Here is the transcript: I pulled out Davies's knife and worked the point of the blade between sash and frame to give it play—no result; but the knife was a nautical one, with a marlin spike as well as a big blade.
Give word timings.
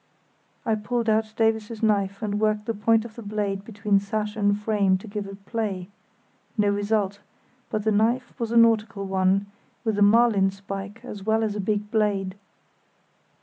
I 0.65 0.73
pulled 0.73 1.09
out 1.09 1.31
Davies's 1.37 1.83
knife 1.83 2.23
and 2.23 2.39
worked 2.39 2.65
the 2.65 2.73
point 2.73 3.05
of 3.05 3.13
the 3.15 3.21
blade 3.21 3.63
between 3.63 3.99
sash 3.99 4.35
and 4.35 4.57
frame 4.57 4.97
to 4.97 5.07
give 5.07 5.27
it 5.27 5.45
play—no 5.45 6.67
result; 6.71 7.19
but 7.69 7.83
the 7.83 7.91
knife 7.91 8.33
was 8.39 8.51
a 8.51 8.57
nautical 8.57 9.05
one, 9.05 9.45
with 9.83 9.99
a 9.99 10.01
marlin 10.01 10.49
spike 10.49 11.01
as 11.05 11.23
well 11.23 11.43
as 11.43 11.55
a 11.55 11.59
big 11.59 11.91
blade. 11.91 12.33